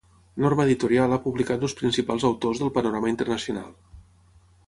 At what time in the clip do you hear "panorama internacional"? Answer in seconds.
2.79-3.71